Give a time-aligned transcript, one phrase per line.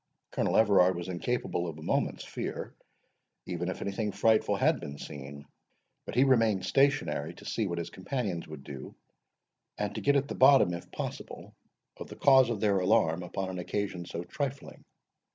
[0.31, 2.73] Colonel Everard was incapable of a moment's fear,
[3.45, 5.45] even if any thing frightful had been seen;
[6.05, 8.95] but he remained stationary, to see what his companions would do,
[9.77, 11.53] and to get at the bottom, if possible,
[11.97, 14.83] of the cause of their alarm upon an occasion so trifling.